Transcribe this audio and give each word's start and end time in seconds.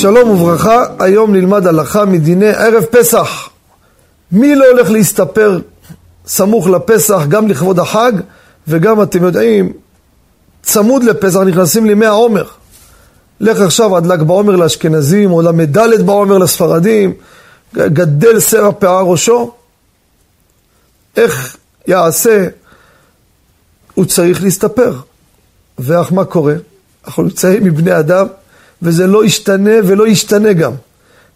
שלום 0.00 0.30
וברכה, 0.30 0.84
היום 0.98 1.34
נלמד 1.34 1.66
הלכה 1.66 2.04
מדיני 2.04 2.48
ערב 2.48 2.84
פסח. 2.84 3.48
מי 4.32 4.54
לא 4.54 4.64
הולך 4.70 4.90
להסתפר 4.90 5.60
סמוך 6.26 6.68
לפסח, 6.68 7.22
גם 7.28 7.48
לכבוד 7.48 7.78
החג, 7.78 8.12
וגם, 8.68 9.02
אתם 9.02 9.24
יודעים, 9.24 9.72
צמוד 10.62 11.04
לפסח 11.04 11.38
נכנסים 11.38 11.86
לימי 11.86 12.06
העומר. 12.06 12.44
לך 13.40 13.60
עכשיו 13.60 13.96
עד 13.96 14.06
ל"ג 14.06 14.22
בעומר 14.22 14.56
לאשכנזים, 14.56 15.32
או 15.32 15.42
ל"ד 15.42 16.06
בעומר 16.06 16.38
לספרדים, 16.38 17.12
גדל 17.74 18.40
סרע 18.40 18.72
פאה 18.72 19.02
ראשו. 19.02 19.52
איך 21.16 21.56
יעשה? 21.86 22.48
הוא 23.94 24.04
צריך 24.04 24.42
להסתפר. 24.42 24.96
ואך 25.78 26.12
מה 26.12 26.24
קורה? 26.24 26.54
אנחנו 27.06 27.22
נמצאים 27.22 27.64
מבני 27.64 27.98
אדם, 27.98 28.26
וזה 28.82 29.06
לא 29.06 29.24
ישתנה 29.24 29.74
ולא 29.84 30.06
ישתנה 30.08 30.52
גם. 30.52 30.72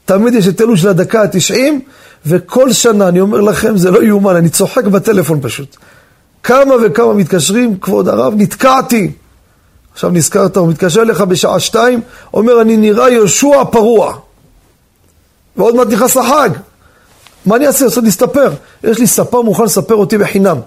תמיד 0.04 0.34
יש 0.34 0.48
את 0.48 0.60
אלו 0.60 0.76
של 0.76 0.88
הדקה 0.88 1.22
התשעים, 1.22 1.80
וכל 2.26 2.72
שנה, 2.72 3.08
אני 3.08 3.20
אומר 3.20 3.40
לכם, 3.40 3.76
זה 3.76 3.90
לא 3.90 4.02
יאומן, 4.02 4.36
אני 4.36 4.48
צוחק 4.48 4.84
בטלפון 4.84 5.40
פשוט. 5.42 5.76
כמה 6.42 6.74
וכמה 6.84 7.14
מתקשרים, 7.14 7.78
כבוד 7.78 8.08
הרב, 8.08 8.34
נתקעתי. 8.36 9.12
עכשיו 9.92 10.10
נזכרת, 10.10 10.56
הוא 10.56 10.68
מתקשר 10.68 11.02
אליך 11.02 11.20
בשעה 11.20 11.60
שתיים, 11.60 12.00
אומר, 12.34 12.60
אני 12.60 12.76
נראה 12.76 13.10
יהושע 13.10 13.64
פרוע. 13.64 14.16
ועוד 15.56 15.74
מעט 15.74 15.86
נכנס 15.86 16.16
לחג. 16.16 16.50
מה 17.46 17.56
אני 17.56 17.66
אעשה? 17.66 17.84
רוצה 17.84 18.00
להסתפר. 18.00 18.52
יש 18.84 18.98
לי 18.98 19.06
ספר 19.06 19.42
מוכן 19.42 19.64
לספר 19.64 19.94
אותי 19.94 20.18
בחינם. 20.18 20.58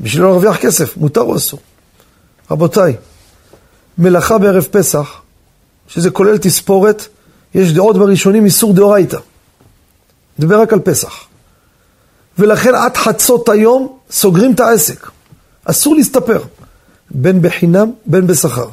בשביל 0.00 0.22
לא 0.22 0.28
להרוויח 0.28 0.56
כסף, 0.56 0.96
מותר 0.96 1.20
או 1.20 1.36
אסור? 1.36 1.60
רבותיי, 2.50 2.96
מלאכה 3.98 4.38
בערב 4.38 4.66
פסח, 4.70 5.21
שזה 5.88 6.10
כולל 6.10 6.38
תספורת, 6.38 7.06
יש 7.54 7.72
דעות 7.72 7.96
בראשונים 7.96 8.44
איסור 8.44 8.72
דאורייתא. 8.72 9.18
נדבר 10.38 10.60
רק 10.60 10.72
על 10.72 10.80
פסח. 10.80 11.14
ולכן 12.38 12.74
עד 12.74 12.96
חצות 12.96 13.48
היום 13.48 13.98
סוגרים 14.10 14.52
את 14.52 14.60
העסק. 14.60 15.10
אסור 15.64 15.94
להסתפר, 15.94 16.42
בין 17.10 17.42
בחינם 17.42 17.90
בין 18.06 18.26
בשכר. 18.26 18.68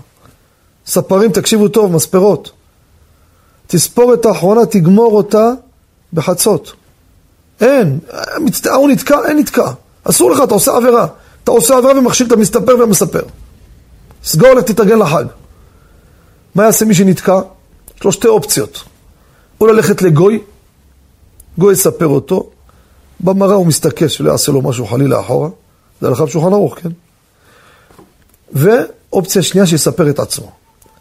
ספרים, 0.86 1.32
תקשיבו 1.32 1.68
טוב, 1.68 1.92
מספרות. 1.92 2.52
תספורת 3.68 4.26
האחרונה, 4.26 4.66
תגמור 4.66 5.18
אותה 5.18 5.52
בחצות. 6.14 6.74
אין, 7.62 8.00
הוא 8.76 8.90
נתקע, 8.90 9.16
אין 9.28 9.38
נתקע. 9.38 9.72
אסור 10.04 10.32
לך, 10.32 10.40
אתה 10.44 10.54
עושה 10.54 10.76
עבירה. 10.76 11.08
אתה 11.44 11.52
עושה 11.52 11.78
עבירה 11.78 12.00
ומכשיל 12.00 12.28
את 12.28 12.32
המסתפר 12.32 12.76
והמספר. 12.80 13.22
סגור 14.24 14.54
לך, 14.54 14.64
תתארגן 14.64 15.00
לחג. 15.00 15.26
מה 16.60 16.66
יעשה 16.66 16.86
מי 16.86 16.94
שנתקע? 16.94 17.42
יש 17.98 18.04
לו 18.04 18.12
שתי 18.12 18.28
אופציות. 18.28 18.84
או 19.62 19.68
ללכת 19.68 20.02
לגוי, 20.02 20.44
גוי 21.58 21.74
יספר 21.74 22.08
אותו, 22.08 22.50
במראה 23.20 23.56
הוא 23.56 23.68
מסתכל 23.68 24.08
שלא 24.08 24.32
יעשה 24.32 24.52
לו 24.52 24.62
משהו 24.62 24.88
חלילה 24.88 25.20
אחורה, 25.20 25.50
זה 26.02 26.08
הלכה 26.08 26.26
בשולחן 26.26 26.54
ערוך, 26.54 26.80
כן? 26.80 26.90
ואופציה 28.52 29.42
שנייה 29.42 29.68
שיספר 29.68 30.10
את 30.10 30.20
עצמו. 30.20 30.52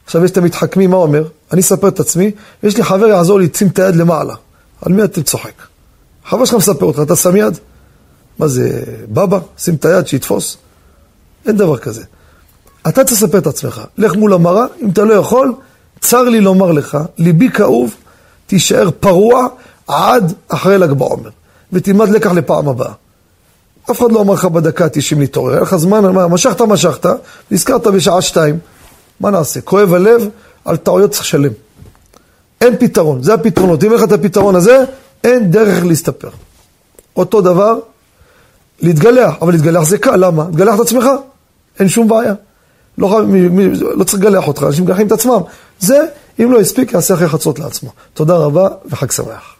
עכשיו 0.05 0.25
יש 0.25 0.31
את 0.31 0.36
המתחכמים, 0.36 0.91
מה 0.91 0.97
הוא 0.97 1.05
אומר? 1.05 1.29
אני 1.53 1.61
אספר 1.61 1.89
את 1.89 2.01
עצמי, 2.01 2.31
ויש 2.62 2.77
לי 2.77 2.84
חבר 2.84 3.06
יעזור 3.06 3.39
לי, 3.39 3.48
שים 3.55 3.69
את 3.69 3.79
היד 3.79 3.97
למעלה. 3.97 4.34
על 4.83 4.92
מי 4.92 5.05
אתה 5.05 5.23
צוחק? 5.23 5.62
חבר 6.25 6.45
שלך 6.45 6.55
מספר 6.55 6.86
אותך, 6.86 7.01
אתה 7.03 7.17
שם 7.17 7.36
יד? 7.36 7.59
מה 8.39 8.48
זה, 8.48 8.83
בבא? 9.09 9.39
שים 9.59 9.75
את 9.75 9.84
היד, 9.84 10.06
שיתפוס? 10.06 10.56
אין 11.47 11.56
דבר 11.56 11.79
כזה. 11.79 12.05
אתה 12.89 13.05
תספר 13.05 13.39
את 13.39 13.47
עצמך, 13.47 13.81
לך 13.98 14.15
מול 14.15 14.33
המראה, 14.33 14.65
אם 14.83 14.91
אתה 14.91 15.05
לא 15.05 15.15
יכול, 15.15 15.53
צר 16.01 16.23
לי 16.23 16.41
לומר 16.41 16.73
לך, 16.73 16.98
ליבי 17.19 17.51
כאוב, 17.51 17.95
תישאר 18.47 18.91
פרוע 19.01 19.47
עד 19.86 20.33
אחרי 20.48 20.79
ל"ג 20.79 20.92
בעומר, 20.92 21.30
ותלמד 21.73 22.08
לקח 22.08 22.33
לפעם 22.33 22.69
הבאה. 22.69 22.92
אף 23.91 24.01
אחד 24.01 24.13
לא 24.13 24.20
אמר 24.20 24.35
לך 24.35 24.45
בדקה 24.45 24.85
ה-90 24.85 25.19
להתעורר, 25.19 25.52
היה 25.52 25.63
לך 25.63 25.77
זמן, 25.77 26.05
משכת, 26.07 26.61
משכת, 26.61 27.07
נזכרת 27.51 27.86
בשעה 27.86 28.23
שתיים, 28.23 28.58
מה 29.20 29.31
נעשה? 29.31 29.61
כואב 29.61 29.95
הלב, 29.95 30.29
על 30.64 30.77
טעויות 30.77 31.11
צריך 31.11 31.23
לשלם. 31.23 31.52
אין 32.61 32.77
פתרון, 32.79 33.23
זה 33.23 33.35
הפתרונות. 33.35 33.85
אם 33.85 33.92
אין 33.92 33.98
לך 33.98 34.05
את 34.05 34.13
הפתרון 34.13 34.57
הזה, 34.57 34.85
אין 35.25 35.51
דרך 35.51 35.85
להסתפר. 35.85 36.29
אותו 37.17 37.41
דבר, 37.41 37.79
להתגלח, 38.81 39.35
אבל 39.42 39.52
להתגלח 39.52 39.83
זה 39.83 39.98
קל, 39.98 40.17
למה? 40.17 40.45
להתגלח 40.48 40.75
את 40.75 40.81
עצמך, 40.81 41.05
אין 41.81 41.89
שום 41.89 42.08
בעיה. 42.08 42.35
לא, 42.98 43.20
לא 43.95 44.05
צריך 44.05 44.23
לגלח 44.23 44.48
אותך, 44.48 44.63
אנשים 44.63 44.85
מגלחים 44.85 45.07
את 45.07 45.13
עצמם. 45.13 45.41
זה, 45.81 46.01
אם 46.41 46.53
לא 46.53 46.61
הספיק, 46.61 46.92
יעשה 46.92 47.14
אחרי 47.14 47.29
חצות 47.29 47.59
לעצמו. 47.59 47.91
תודה 48.14 48.36
רבה 48.36 48.69
וחג 48.91 49.11
שמח. 49.11 49.57